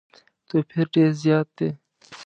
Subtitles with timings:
[0.47, 1.69] توپیر ډېر زیات دی.